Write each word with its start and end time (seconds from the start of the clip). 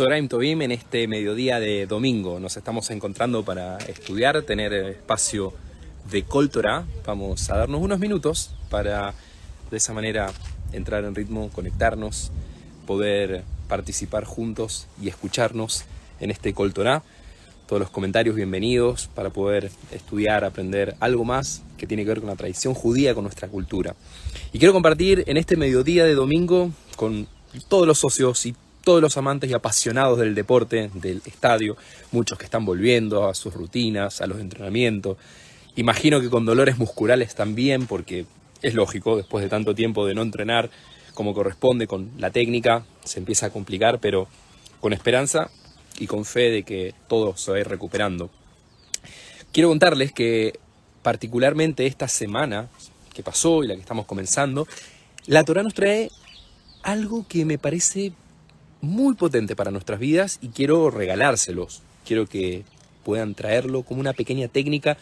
Soraim 0.00 0.28
Tobim 0.28 0.62
en 0.62 0.72
este 0.72 1.06
mediodía 1.08 1.60
de 1.60 1.84
domingo. 1.84 2.40
Nos 2.40 2.56
estamos 2.56 2.90
encontrando 2.90 3.44
para 3.44 3.76
estudiar, 3.76 4.40
tener 4.44 4.72
espacio 4.72 5.52
de 6.10 6.22
Coltora. 6.22 6.86
Vamos 7.04 7.50
a 7.50 7.58
darnos 7.58 7.82
unos 7.82 7.98
minutos 7.98 8.50
para 8.70 9.12
de 9.70 9.76
esa 9.76 9.92
manera 9.92 10.32
entrar 10.72 11.04
en 11.04 11.14
ritmo, 11.14 11.50
conectarnos, 11.50 12.32
poder 12.86 13.44
participar 13.68 14.24
juntos 14.24 14.86
y 15.02 15.08
escucharnos 15.08 15.84
en 16.18 16.30
este 16.30 16.54
Coltora. 16.54 17.02
Todos 17.66 17.80
los 17.80 17.90
comentarios 17.90 18.34
bienvenidos 18.34 19.10
para 19.14 19.28
poder 19.28 19.70
estudiar, 19.92 20.44
aprender 20.44 20.96
algo 21.00 21.26
más 21.26 21.62
que 21.76 21.86
tiene 21.86 22.04
que 22.04 22.08
ver 22.08 22.20
con 22.20 22.30
la 22.30 22.36
tradición 22.36 22.72
judía, 22.72 23.14
con 23.14 23.24
nuestra 23.24 23.48
cultura. 23.48 23.94
Y 24.54 24.58
quiero 24.58 24.72
compartir 24.72 25.24
en 25.26 25.36
este 25.36 25.58
mediodía 25.58 26.06
de 26.06 26.14
domingo 26.14 26.70
con 26.96 27.26
todos 27.68 27.86
los 27.86 27.98
socios 27.98 28.46
y 28.46 28.54
todos 28.90 29.00
los 29.00 29.16
amantes 29.16 29.48
y 29.48 29.54
apasionados 29.54 30.18
del 30.18 30.34
deporte, 30.34 30.90
del 30.94 31.22
estadio, 31.24 31.76
muchos 32.10 32.36
que 32.36 32.44
están 32.44 32.64
volviendo 32.64 33.28
a 33.28 33.36
sus 33.36 33.54
rutinas, 33.54 34.20
a 34.20 34.26
los 34.26 34.40
entrenamientos. 34.40 35.16
Imagino 35.76 36.20
que 36.20 36.28
con 36.28 36.44
dolores 36.44 36.76
musculares 36.76 37.36
también, 37.36 37.86
porque 37.86 38.26
es 38.62 38.74
lógico, 38.74 39.16
después 39.16 39.44
de 39.44 39.48
tanto 39.48 39.76
tiempo 39.76 40.08
de 40.08 40.14
no 40.14 40.22
entrenar 40.22 40.70
como 41.14 41.34
corresponde 41.34 41.86
con 41.86 42.10
la 42.18 42.32
técnica, 42.32 42.84
se 43.04 43.20
empieza 43.20 43.46
a 43.46 43.50
complicar, 43.50 44.00
pero 44.00 44.26
con 44.80 44.92
esperanza 44.92 45.52
y 46.00 46.08
con 46.08 46.24
fe 46.24 46.50
de 46.50 46.64
que 46.64 46.92
todo 47.06 47.36
se 47.36 47.52
va 47.52 47.58
a 47.58 47.60
ir 47.60 47.68
recuperando. 47.68 48.28
Quiero 49.52 49.68
contarles 49.68 50.10
que 50.10 50.58
particularmente 51.04 51.86
esta 51.86 52.08
semana 52.08 52.68
que 53.14 53.22
pasó 53.22 53.62
y 53.62 53.68
la 53.68 53.76
que 53.76 53.82
estamos 53.82 54.06
comenzando, 54.06 54.66
la 55.26 55.44
Torah 55.44 55.62
nos 55.62 55.74
trae 55.74 56.10
algo 56.82 57.24
que 57.28 57.44
me 57.44 57.56
parece 57.56 58.14
muy 58.80 59.14
potente 59.14 59.56
para 59.56 59.70
nuestras 59.70 60.00
vidas 60.00 60.38
y 60.40 60.48
quiero 60.48 60.90
regalárselos. 60.90 61.82
Quiero 62.06 62.26
que 62.26 62.64
puedan 63.04 63.34
traerlo 63.34 63.82
como 63.82 64.00
una 64.00 64.12
pequeña 64.12 64.48
técnica 64.48 64.96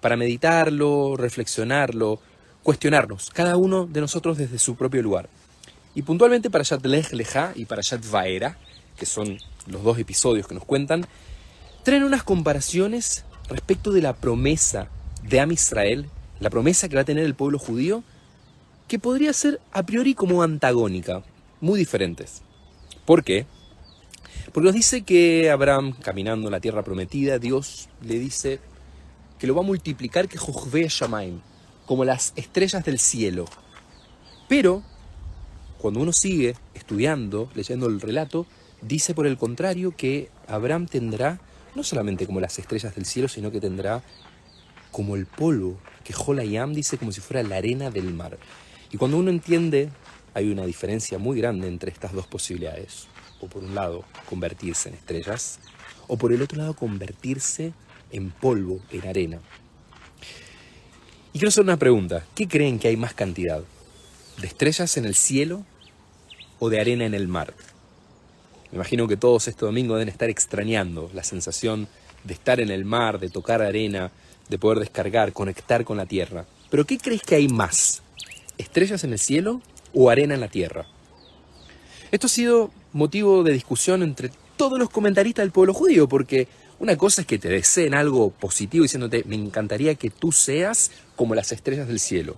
para 0.00 0.16
meditarlo, 0.16 1.16
reflexionarlo, 1.16 2.20
cuestionarnos, 2.62 3.30
cada 3.30 3.56
uno 3.56 3.86
de 3.86 4.00
nosotros 4.00 4.38
desde 4.38 4.58
su 4.58 4.76
propio 4.76 5.02
lugar. 5.02 5.28
Y 5.94 6.02
puntualmente 6.02 6.50
para 6.50 6.64
Shat 6.64 6.84
Lech 6.86 7.12
Leja 7.12 7.52
y 7.54 7.66
para 7.66 7.82
Shat 7.82 8.08
Vaera, 8.10 8.56
que 8.96 9.06
son 9.06 9.38
los 9.66 9.82
dos 9.82 9.98
episodios 9.98 10.46
que 10.46 10.54
nos 10.54 10.64
cuentan, 10.64 11.06
traen 11.82 12.04
unas 12.04 12.22
comparaciones 12.22 13.24
respecto 13.48 13.92
de 13.92 14.02
la 14.02 14.14
promesa 14.14 14.88
de 15.22 15.40
Am 15.40 15.52
Israel, 15.52 16.08
la 16.40 16.50
promesa 16.50 16.88
que 16.88 16.96
va 16.96 17.02
a 17.02 17.06
tener 17.06 17.24
el 17.24 17.34
pueblo 17.34 17.58
judío, 17.58 18.02
que 18.88 18.98
podría 18.98 19.32
ser 19.32 19.60
a 19.72 19.84
priori 19.84 20.14
como 20.14 20.42
antagónica, 20.42 21.22
muy 21.60 21.78
diferentes. 21.78 22.42
¿Por 23.04 23.24
qué? 23.24 23.46
Porque 24.52 24.66
nos 24.66 24.74
dice 24.74 25.02
que 25.02 25.50
Abraham, 25.50 25.94
caminando 26.02 26.48
en 26.48 26.52
la 26.52 26.60
tierra 26.60 26.82
prometida, 26.82 27.38
Dios 27.38 27.88
le 28.02 28.18
dice 28.18 28.60
que 29.38 29.46
lo 29.46 29.54
va 29.54 29.62
a 29.62 29.66
multiplicar 29.66 30.28
que 30.28 30.38
Jojve 30.38 30.86
Shamaim, 30.88 31.40
como 31.86 32.04
las 32.04 32.32
estrellas 32.36 32.84
del 32.84 32.98
cielo. 32.98 33.46
Pero, 34.48 34.82
cuando 35.78 36.00
uno 36.00 36.12
sigue 36.12 36.54
estudiando, 36.74 37.50
leyendo 37.54 37.86
el 37.86 38.00
relato, 38.00 38.46
dice 38.82 39.14
por 39.14 39.26
el 39.26 39.36
contrario 39.36 39.96
que 39.96 40.30
Abraham 40.46 40.86
tendrá 40.86 41.40
no 41.74 41.82
solamente 41.82 42.26
como 42.26 42.40
las 42.40 42.58
estrellas 42.58 42.94
del 42.94 43.06
cielo, 43.06 43.28
sino 43.28 43.50
que 43.50 43.60
tendrá 43.60 44.02
como 44.90 45.16
el 45.16 45.26
polvo, 45.26 45.78
que 46.04 46.12
Jolayam 46.12 46.74
dice 46.74 46.98
como 46.98 47.12
si 47.12 47.20
fuera 47.20 47.42
la 47.42 47.56
arena 47.56 47.90
del 47.90 48.12
mar. 48.12 48.38
Y 48.90 48.98
cuando 48.98 49.16
uno 49.16 49.30
entiende 49.30 49.88
hay 50.34 50.50
una 50.50 50.64
diferencia 50.64 51.18
muy 51.18 51.38
grande 51.38 51.68
entre 51.68 51.90
estas 51.90 52.12
dos 52.12 52.26
posibilidades. 52.26 53.06
O 53.40 53.48
por 53.48 53.64
un 53.64 53.74
lado, 53.74 54.04
convertirse 54.28 54.88
en 54.88 54.94
estrellas, 54.94 55.58
o 56.08 56.16
por 56.16 56.32
el 56.32 56.42
otro 56.42 56.58
lado, 56.58 56.74
convertirse 56.74 57.72
en 58.10 58.30
polvo, 58.30 58.80
en 58.90 59.06
arena. 59.06 59.40
Y 61.32 61.38
quiero 61.38 61.48
hacer 61.48 61.64
una 61.64 61.78
pregunta. 61.78 62.24
¿Qué 62.34 62.46
creen 62.46 62.78
que 62.78 62.88
hay 62.88 62.96
más 62.96 63.14
cantidad? 63.14 63.62
¿De 64.38 64.46
estrellas 64.46 64.96
en 64.96 65.06
el 65.06 65.14
cielo 65.14 65.64
o 66.58 66.68
de 66.68 66.80
arena 66.80 67.06
en 67.06 67.14
el 67.14 67.26
mar? 67.26 67.54
Me 68.70 68.76
imagino 68.76 69.08
que 69.08 69.16
todos 69.16 69.48
este 69.48 69.64
domingo 69.64 69.94
deben 69.94 70.08
estar 70.08 70.30
extrañando 70.30 71.10
la 71.14 71.24
sensación 71.24 71.88
de 72.24 72.34
estar 72.34 72.60
en 72.60 72.70
el 72.70 72.84
mar, 72.84 73.18
de 73.18 73.28
tocar 73.28 73.62
arena, 73.62 74.12
de 74.48 74.58
poder 74.58 74.78
descargar, 74.78 75.32
conectar 75.32 75.84
con 75.84 75.96
la 75.96 76.06
tierra. 76.06 76.46
Pero 76.70 76.84
¿qué 76.86 76.98
crees 76.98 77.22
que 77.22 77.34
hay 77.34 77.48
más? 77.48 78.02
¿Estrellas 78.58 79.04
en 79.04 79.12
el 79.12 79.18
cielo 79.18 79.60
o 79.94 80.10
arena 80.10 80.34
en 80.34 80.40
la 80.40 80.48
tierra. 80.48 80.86
Esto 82.10 82.26
ha 82.26 82.30
sido 82.30 82.70
motivo 82.92 83.42
de 83.42 83.52
discusión 83.52 84.02
entre 84.02 84.30
todos 84.56 84.78
los 84.78 84.90
comentaristas 84.90 85.44
del 85.44 85.52
pueblo 85.52 85.74
judío, 85.74 86.08
porque 86.08 86.46
una 86.78 86.96
cosa 86.96 87.22
es 87.22 87.26
que 87.26 87.38
te 87.38 87.48
deseen 87.48 87.94
algo 87.94 88.30
positivo 88.30 88.82
diciéndote, 88.82 89.24
me 89.26 89.36
encantaría 89.36 89.94
que 89.94 90.10
tú 90.10 90.32
seas 90.32 90.90
como 91.16 91.34
las 91.34 91.52
estrellas 91.52 91.88
del 91.88 92.00
cielo. 92.00 92.36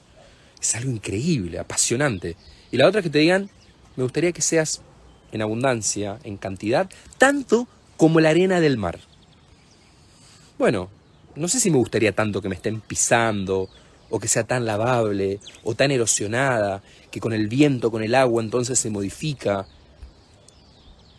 Es 0.61 0.75
algo 0.75 0.91
increíble, 0.91 1.59
apasionante. 1.59 2.37
Y 2.71 2.77
la 2.77 2.87
otra 2.87 3.01
es 3.01 3.05
que 3.05 3.11
te 3.11 3.19
digan, 3.19 3.51
me 3.97 4.03
gustaría 4.03 4.33
que 4.33 4.43
seas 4.43 4.83
en 5.33 5.43
abundancia, 5.43 6.19
en 6.25 6.37
cantidad, 6.37 6.89
tanto 7.19 7.69
como 7.97 8.21
la 8.21 8.31
arena 8.31 8.61
del 8.61 8.77
mar. 8.77 9.01
Bueno, 10.59 10.89
no 11.37 11.49
sé 11.49 11.59
si 11.59 11.71
me 11.71 11.79
gustaría 11.79 12.13
tanto 12.13 12.41
que 12.41 12.49
me 12.49 12.55
estén 12.55 12.81
pisando 12.81 13.69
o 14.15 14.21
que 14.21 14.29
sea 14.29 14.45
tan 14.45 14.65
lavable 14.65 15.41
o 15.65 15.75
tan 15.75 15.91
erosionada 15.91 16.85
que 17.11 17.19
con 17.19 17.33
el 17.33 17.49
viento, 17.49 17.91
con 17.91 18.05
el 18.05 18.15
agua 18.15 18.45
entonces 18.45 18.79
se 18.79 18.89
modifica. 18.89 19.67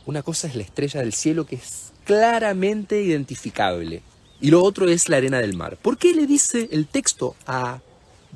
Una 0.05 0.23
cosa 0.23 0.47
es 0.47 0.55
la 0.55 0.63
estrella 0.63 1.01
del 1.01 1.11
cielo 1.11 1.45
que 1.45 1.57
es 1.57 1.91
claramente 2.05 3.01
identificable 3.01 4.01
y 4.39 4.49
lo 4.49 4.63
otro 4.63 4.87
es 4.87 5.09
la 5.09 5.17
arena 5.17 5.39
del 5.39 5.57
mar. 5.57 5.75
¿Por 5.75 5.97
qué 5.97 6.13
le 6.13 6.25
dice 6.25 6.69
el 6.71 6.87
texto 6.87 7.35
a 7.45 7.81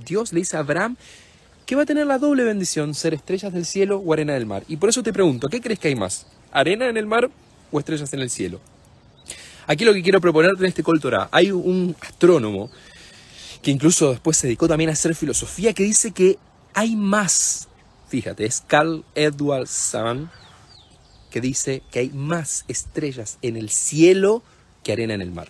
Dios, 0.06 0.34
le 0.34 0.42
dice 0.42 0.58
a 0.58 0.59
Abraham 0.59 0.97
que 1.66 1.78
va 1.78 1.84
a 1.84 1.86
tener 1.86 2.06
la 2.06 2.18
doble 2.18 2.44
bendición, 2.44 2.94
ser 2.96 3.14
estrellas 3.14 3.53
del 3.53 3.66
cielo 3.66 4.00
o 4.00 4.12
arena 4.12 4.34
del 4.34 4.46
mar? 4.46 4.66
Y 4.68 4.76
por 4.76 4.90
eso 4.90 5.02
te 5.03 5.14
pregunto, 5.14 5.47
¿qué 5.47 5.62
crees 5.62 5.80
que 5.80 5.88
hay 5.88 5.96
más? 5.96 6.28
¿Arena 6.52 6.90
en 6.90 6.97
el 6.97 7.06
mar 7.06 7.30
o 7.72 7.80
estrellas 7.80 8.12
en 8.12 8.20
el 8.20 8.30
cielo? 8.30 8.59
Aquí 9.68 9.86
lo 9.86 9.94
que 9.94 10.03
quiero 10.03 10.20
proponerte 10.20 10.64
en 10.64 10.68
este 10.68 10.84
Coltora, 10.84 11.30
hay 11.31 11.50
un 11.50 11.96
astrónomo 12.02 12.70
que 13.62 13.72
incluso 13.72 14.12
después 14.12 14.38
se 14.38 14.47
dedicó 14.47 14.68
también 14.68 14.90
a 14.90 14.94
hacer 14.94 15.16
filosofía, 15.16 15.74
que 15.74 15.84
dice 15.84 16.12
que 16.12 16.38
hay 16.74 16.96
más. 16.96 17.68
Fíjate, 18.08 18.46
es 18.46 18.64
Carl 18.66 19.03
Edward 19.16 19.68
Sand 19.68 20.30
que 21.30 21.42
dice 21.42 21.84
que 21.92 22.00
hay 22.00 22.09
más 22.09 22.66
estrellas 22.68 23.38
en 23.42 23.56
el 23.56 23.70
cielo 23.70 24.44
que 24.84 24.94
arena 24.94 25.14
en 25.14 25.22
el 25.22 25.31
mar. 25.31 25.50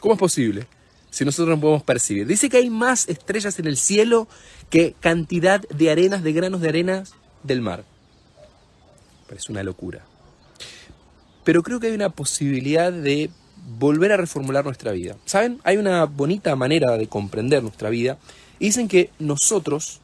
¿Cómo 0.00 0.14
es 0.14 0.20
posible? 0.20 0.66
Si 1.10 1.24
nosotros 1.24 1.56
no 1.56 1.60
podemos 1.60 1.82
percibir. 1.82 2.26
Dice 2.26 2.48
que 2.48 2.58
hay 2.58 2.70
más 2.70 3.08
estrellas 3.08 3.58
en 3.58 3.66
el 3.66 3.76
cielo 3.76 4.28
que 4.70 4.94
cantidad 5.00 5.62
de 5.68 5.90
arenas, 5.90 6.22
de 6.22 6.32
granos 6.32 6.60
de 6.60 6.68
arena 6.68 7.04
del 7.42 7.60
mar. 7.60 7.84
Parece 9.26 9.50
una 9.50 9.62
locura. 9.62 10.04
Pero 11.44 11.62
creo 11.62 11.80
que 11.80 11.88
hay 11.88 11.94
una 11.94 12.10
posibilidad 12.10 12.92
de 12.92 13.30
volver 13.66 14.12
a 14.12 14.16
reformular 14.16 14.64
nuestra 14.64 14.92
vida. 14.92 15.16
¿Saben? 15.24 15.60
Hay 15.64 15.76
una 15.76 16.04
bonita 16.04 16.54
manera 16.56 16.96
de 16.96 17.08
comprender 17.08 17.62
nuestra 17.62 17.90
vida 17.90 18.18
y 18.58 18.66
dicen 18.66 18.88
que 18.88 19.10
nosotros 19.18 20.00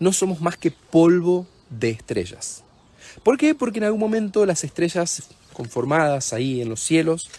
no 0.00 0.12
somos 0.12 0.40
más 0.40 0.56
que 0.56 0.70
polvo 0.70 1.46
de 1.70 1.90
estrellas. 1.90 2.64
¿Por 3.22 3.38
qué? 3.38 3.54
Porque 3.54 3.78
en 3.78 3.84
algún 3.84 4.00
momento 4.00 4.44
las 4.46 4.64
estrellas 4.64 5.28
conformadas 5.52 6.32
ahí 6.32 6.60
en 6.60 6.68
los 6.68 6.80
cielos, 6.80 7.30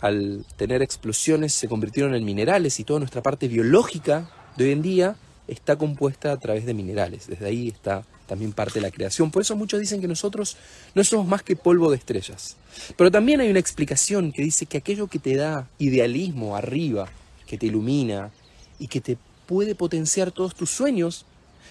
al 0.00 0.44
tener 0.56 0.82
explosiones, 0.82 1.52
se 1.52 1.68
convirtieron 1.68 2.14
en 2.14 2.24
minerales 2.24 2.78
y 2.80 2.84
toda 2.84 3.00
nuestra 3.00 3.22
parte 3.22 3.48
biológica 3.48 4.30
de 4.56 4.64
hoy 4.64 4.72
en 4.72 4.82
día 4.82 5.16
está 5.46 5.76
compuesta 5.76 6.32
a 6.32 6.36
través 6.38 6.66
de 6.66 6.74
minerales. 6.74 7.26
Desde 7.26 7.46
ahí 7.46 7.68
está 7.68 8.04
también 8.28 8.52
parte 8.52 8.74
de 8.74 8.82
la 8.82 8.92
creación. 8.92 9.32
Por 9.32 9.42
eso 9.42 9.56
muchos 9.56 9.80
dicen 9.80 10.00
que 10.00 10.06
nosotros 10.06 10.56
no 10.94 11.02
somos 11.02 11.26
más 11.26 11.42
que 11.42 11.56
polvo 11.56 11.90
de 11.90 11.96
estrellas. 11.96 12.56
Pero 12.96 13.10
también 13.10 13.40
hay 13.40 13.50
una 13.50 13.58
explicación 13.58 14.30
que 14.30 14.42
dice 14.42 14.66
que 14.66 14.78
aquello 14.78 15.08
que 15.08 15.18
te 15.18 15.34
da 15.34 15.68
idealismo 15.78 16.54
arriba, 16.54 17.08
que 17.46 17.58
te 17.58 17.66
ilumina 17.66 18.30
y 18.78 18.86
que 18.86 19.00
te 19.00 19.16
puede 19.46 19.74
potenciar 19.74 20.30
todos 20.30 20.54
tus 20.54 20.70
sueños, 20.70 21.24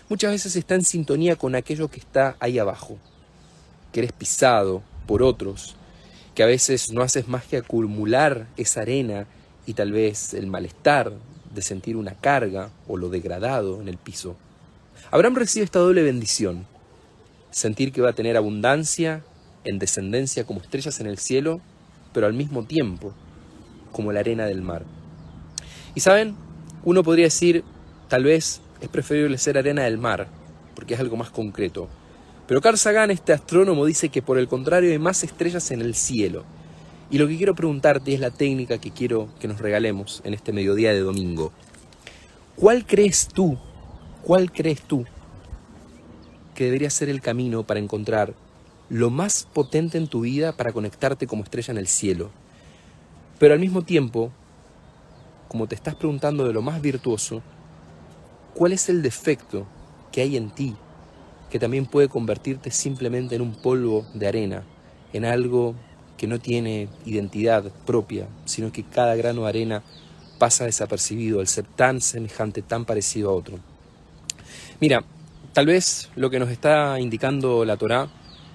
muchas 0.09 0.31
veces 0.31 0.55
está 0.55 0.75
en 0.75 0.83
sintonía 0.83 1.35
con 1.35 1.55
aquello 1.55 1.89
que 1.89 1.99
está 1.99 2.35
ahí 2.39 2.57
abajo, 2.57 2.97
que 3.93 3.99
eres 3.99 4.11
pisado 4.11 4.81
por 5.05 5.21
otros, 5.21 5.75
que 6.33 6.41
a 6.41 6.47
veces 6.47 6.91
no 6.91 7.03
haces 7.03 7.27
más 7.27 7.45
que 7.45 7.57
acumular 7.57 8.47
esa 8.57 8.81
arena 8.81 9.27
y 9.67 9.73
tal 9.73 9.91
vez 9.91 10.33
el 10.33 10.47
malestar 10.47 11.13
de 11.53 11.61
sentir 11.61 11.97
una 11.97 12.15
carga 12.15 12.71
o 12.87 12.97
lo 12.97 13.09
degradado 13.09 13.79
en 13.79 13.87
el 13.87 13.97
piso. 13.97 14.35
Abraham 15.11 15.35
recibe 15.35 15.65
esta 15.65 15.79
doble 15.79 16.03
bendición, 16.03 16.67
sentir 17.51 17.91
que 17.91 18.01
va 18.01 18.09
a 18.09 18.13
tener 18.13 18.37
abundancia 18.37 19.23
en 19.63 19.79
descendencia 19.79 20.45
como 20.45 20.61
estrellas 20.61 20.99
en 20.99 21.07
el 21.07 21.17
cielo, 21.17 21.61
pero 22.13 22.27
al 22.27 22.33
mismo 22.33 22.65
tiempo 22.65 23.13
como 23.91 24.11
la 24.11 24.19
arena 24.19 24.45
del 24.45 24.61
mar. 24.61 24.85
Y 25.95 26.01
saben, 26.01 26.35
uno 26.83 27.03
podría 27.03 27.25
decir, 27.25 27.63
tal 28.07 28.23
vez 28.23 28.61
es 28.81 28.89
preferible 28.89 29.37
ser 29.37 29.57
arena 29.57 29.83
del 29.83 29.97
mar, 29.97 30.27
porque 30.75 30.93
es 30.93 30.99
algo 30.99 31.17
más 31.17 31.31
concreto. 31.31 31.89
Pero 32.47 32.61
Carl 32.61 32.77
Sagan, 32.77 33.11
este 33.11 33.33
astrónomo, 33.33 33.85
dice 33.85 34.09
que 34.09 34.21
por 34.21 34.37
el 34.37 34.47
contrario 34.47 34.91
hay 34.91 34.99
más 34.99 35.23
estrellas 35.23 35.71
en 35.71 35.81
el 35.81 35.95
cielo. 35.95 36.45
Y 37.09 37.17
lo 37.17 37.27
que 37.27 37.37
quiero 37.37 37.55
preguntarte 37.55 38.13
es 38.13 38.19
la 38.19 38.31
técnica 38.31 38.77
que 38.77 38.91
quiero 38.91 39.29
que 39.39 39.47
nos 39.47 39.59
regalemos 39.59 40.21
en 40.23 40.33
este 40.33 40.53
mediodía 40.53 40.93
de 40.93 40.99
domingo. 40.99 41.51
¿Cuál 42.55 42.85
crees 42.85 43.27
tú, 43.27 43.57
cuál 44.27 44.51
crees 44.51 44.81
tú 44.81 45.05
que 46.53 46.65
debería 46.65 46.89
ser 46.89 47.07
el 47.07 47.21
camino 47.21 47.63
para 47.63 47.79
encontrar 47.79 48.33
lo 48.89 49.09
más 49.09 49.47
potente 49.53 49.97
en 49.97 50.09
tu 50.09 50.19
vida 50.19 50.51
para 50.51 50.73
conectarte 50.73 51.27
como 51.27 51.43
estrella 51.43 51.71
en 51.71 51.77
el 51.77 51.87
cielo? 51.87 52.29
Pero 53.39 53.53
al 53.53 53.61
mismo 53.61 53.83
tiempo, 53.83 54.33
como 55.47 55.65
te 55.65 55.75
estás 55.75 55.95
preguntando 55.95 56.45
de 56.45 56.51
lo 56.51 56.61
más 56.61 56.81
virtuoso, 56.81 57.41
¿cuál 58.53 58.73
es 58.73 58.89
el 58.89 59.01
defecto 59.01 59.65
que 60.11 60.19
hay 60.19 60.35
en 60.35 60.49
ti 60.49 60.75
que 61.49 61.57
también 61.57 61.85
puede 61.85 62.09
convertirte 62.09 62.69
simplemente 62.69 63.35
en 63.35 63.41
un 63.41 63.55
polvo 63.55 64.05
de 64.13 64.27
arena, 64.27 64.63
en 65.13 65.23
algo 65.23 65.73
que 66.17 66.27
no 66.27 66.37
tiene 66.37 66.89
identidad 67.05 67.71
propia, 67.85 68.27
sino 68.43 68.73
que 68.73 68.83
cada 68.83 69.15
grano 69.15 69.43
de 69.43 69.47
arena 69.47 69.83
pasa 70.37 70.65
desapercibido 70.65 71.39
al 71.39 71.47
ser 71.47 71.65
tan 71.65 72.01
semejante, 72.01 72.61
tan 72.61 72.83
parecido 72.83 73.29
a 73.29 73.33
otro. 73.33 73.76
Mira, 74.79 75.03
tal 75.53 75.65
vez 75.65 76.09
lo 76.15 76.29
que 76.29 76.37
nos 76.37 76.49
está 76.51 76.99
indicando 76.99 77.65
la 77.65 77.77
Torá 77.77 78.09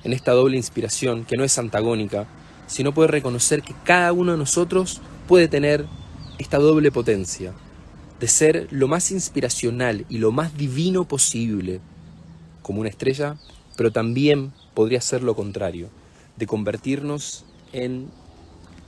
en 0.05 0.13
esta 0.13 0.31
doble 0.31 0.57
inspiración, 0.57 1.25
que 1.25 1.37
no 1.37 1.43
es 1.43 1.59
antagónica, 1.59 2.29
sino 2.69 2.95
puede 2.95 3.09
reconocer 3.09 3.63
que 3.63 3.75
cada 3.83 4.13
uno 4.13 4.31
de 4.31 4.39
nosotros 4.39 5.01
puede 5.27 5.49
tener 5.49 5.85
esta 6.39 6.59
doble 6.59 6.93
potencia, 6.93 7.53
de 8.21 8.29
ser 8.29 8.69
lo 8.71 8.87
más 8.87 9.11
inspiracional 9.11 10.07
y 10.09 10.19
lo 10.19 10.31
más 10.31 10.57
divino 10.57 11.09
posible, 11.09 11.81
como 12.63 12.83
una 12.83 12.91
estrella, 12.91 13.37
pero 13.77 13.91
también 13.91 14.53
podría 14.75 15.01
ser 15.01 15.25
lo 15.25 15.35
contrario, 15.35 15.89
de 16.37 16.47
convertirnos 16.47 17.45
en 17.73 18.07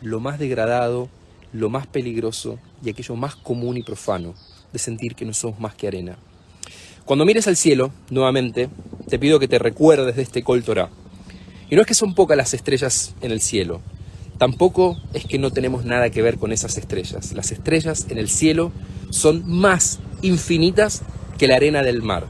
lo 0.02 0.20
más 0.20 0.38
degradado, 0.38 1.08
lo 1.52 1.68
más 1.68 1.88
peligroso 1.88 2.60
y 2.84 2.90
aquello 2.90 3.16
más 3.16 3.34
común 3.34 3.76
y 3.76 3.82
profano, 3.82 4.34
de 4.72 4.78
sentir 4.78 5.16
que 5.16 5.24
no 5.24 5.32
somos 5.32 5.58
más 5.58 5.74
que 5.74 5.88
arena. 5.88 6.16
Cuando 7.04 7.26
mires 7.26 7.46
al 7.48 7.56
cielo, 7.56 7.90
nuevamente, 8.08 8.70
te 9.10 9.18
pido 9.18 9.38
que 9.38 9.46
te 9.46 9.58
recuerdes 9.58 10.16
de 10.16 10.22
este 10.22 10.42
Kol 10.42 10.64
Y 11.68 11.74
no 11.74 11.82
es 11.82 11.86
que 11.86 11.92
son 11.92 12.14
pocas 12.14 12.34
las 12.34 12.54
estrellas 12.54 13.14
en 13.20 13.30
el 13.30 13.42
cielo, 13.42 13.82
tampoco 14.38 14.96
es 15.12 15.26
que 15.26 15.38
no 15.38 15.50
tenemos 15.50 15.84
nada 15.84 16.08
que 16.08 16.22
ver 16.22 16.38
con 16.38 16.50
esas 16.50 16.78
estrellas. 16.78 17.32
Las 17.34 17.52
estrellas 17.52 18.06
en 18.08 18.16
el 18.16 18.30
cielo 18.30 18.72
son 19.10 19.46
más 19.46 19.98
infinitas 20.22 21.02
que 21.36 21.46
la 21.46 21.56
arena 21.56 21.82
del 21.82 22.00
mar 22.00 22.26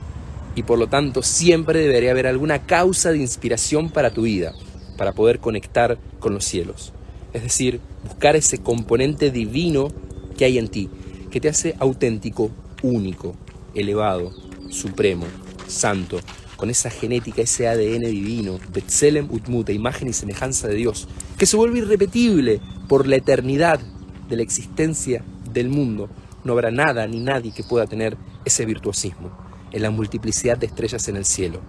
y 0.57 0.65
por 0.65 0.81
lo 0.81 0.89
tanto 0.89 1.23
siempre 1.23 1.79
debería 1.79 2.11
haber 2.11 2.27
alguna 2.27 2.67
causa 2.67 3.13
de 3.13 3.19
inspiración 3.19 3.91
para 3.91 4.13
tu 4.13 4.23
vida, 4.23 4.55
para 4.97 5.13
poder 5.13 5.39
conectar 5.39 5.99
con 6.19 6.35
los 6.35 6.45
cielos. 6.45 6.93
Es 7.33 7.45
decir, 7.45 7.81
buscar 8.05 8.35
ese 8.35 8.59
componente 8.59 9.31
divino 9.31 9.93
que 10.37 10.47
hay 10.47 10.59
en 10.59 10.67
ti, 10.67 10.91
que 11.31 11.41
te 11.41 11.49
hace 11.49 11.77
auténtico, 11.79 12.51
único, 12.83 13.37
elevado, 13.75 14.33
supremo, 14.75 15.27
santo, 15.67 16.21
con 16.57 16.71
esa 16.71 16.91
genética, 16.91 17.43
ese 17.43 17.69
ADN 17.69 18.03
divino, 18.03 18.59
Betzelem 18.73 19.29
Utmut, 19.31 19.71
imagen 19.71 20.09
y 20.09 20.13
semejanza 20.13 20.69
de 20.69 20.75
Dios, 20.75 21.09
que 21.39 21.47
se 21.47 21.57
vuelve 21.57 21.79
irrepetible 21.79 22.61
por 22.89 23.07
la 23.07 23.17
eternidad 23.17 23.81
de 24.29 24.37
la 24.37 24.43
existencia 24.43 25.25
del 25.53 25.69
mundo. 25.69 26.09
No 26.45 26.53
habrá 26.53 26.71
nada 26.71 27.07
ni 27.07 27.21
nadie 27.21 27.53
que 27.53 27.65
pueda 27.65 27.87
tener 27.87 28.17
ese 28.45 28.67
virtuosismo 28.67 29.31
en 29.73 29.83
la 29.83 29.91
multiplicidad 29.91 30.59
de 30.59 30.67
estrellas 30.67 31.09
en 31.09 31.17
el 31.17 31.25
cielo. 31.25 31.61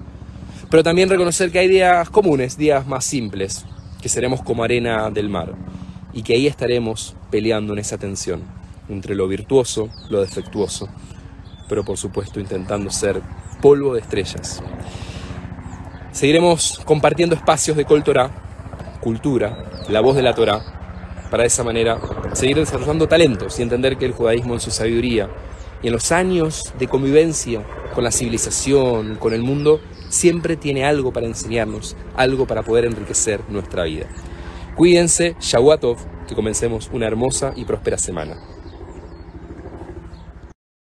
Pero 0.70 0.84
también 0.84 1.10
reconocer 1.10 1.52
que 1.52 1.60
hay 1.60 1.68
días 1.68 2.10
comunes, 2.10 2.58
días 2.58 2.86
más 2.88 3.06
simples, 3.06 3.66
que 4.02 4.10
seremos 4.10 4.42
como 4.42 4.64
arena 4.64 5.10
del 5.10 5.30
mar, 5.30 5.56
y 6.14 6.24
que 6.24 6.34
ahí 6.34 6.48
estaremos 6.48 7.16
peleando 7.32 7.74
en 7.74 7.80
esa 7.80 7.98
tensión 7.98 8.42
entre 8.90 9.16
lo 9.16 9.28
virtuoso, 9.28 9.90
lo 10.10 10.22
defectuoso, 10.22 10.90
pero 11.68 11.84
por 11.84 11.98
supuesto 11.98 12.40
intentando 12.40 12.90
ser 12.90 13.22
polvo 13.62 13.94
de 13.94 14.02
estrellas. 14.02 14.62
Seguiremos 16.12 16.80
compartiendo 16.86 17.36
espacios 17.36 17.76
de 17.76 17.86
Kol 17.86 18.04
cultura, 19.02 19.84
la 19.90 20.02
voz 20.02 20.16
de 20.16 20.22
la 20.22 20.34
Torah, 20.34 20.62
para 21.30 21.44
de 21.44 21.48
esa 21.48 21.64
manera 21.64 22.00
seguir 22.34 22.58
desarrollando 22.58 23.08
talentos 23.08 23.60
y 23.60 23.62
entender 23.62 23.98
que 23.98 24.06
el 24.06 24.14
judaísmo 24.14 24.54
en 24.54 24.60
su 24.60 24.72
sabiduría 24.72 25.30
y 25.84 25.88
en 25.88 25.94
los 25.94 26.12
años 26.12 26.74
de 26.80 26.88
convivencia 26.88 27.62
con 27.94 28.04
la 28.04 28.12
civilización, 28.12 29.16
con 29.16 29.34
el 29.34 29.44
mundo, 29.44 29.82
siempre 30.10 30.56
tiene 30.56 30.86
algo 30.86 31.12
para 31.12 31.28
enseñarnos, 31.28 31.96
algo 32.16 32.48
para 32.48 32.64
poder 32.64 32.86
enriquecer 32.86 33.42
nuestra 33.50 33.84
vida. 33.84 34.08
Cuídense, 34.76 35.36
Shavuatov, 35.40 35.98
que 36.28 36.36
comencemos 36.36 36.90
una 36.92 37.08
hermosa 37.08 37.54
y 37.56 37.66
próspera 37.66 37.98
semana. 37.98 38.55